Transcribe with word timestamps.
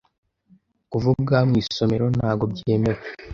Kuvuga 0.91 1.35
mu 1.49 1.53
isomero 1.61 2.05
ntabwo 2.17 2.43
byemewe. 2.51 3.03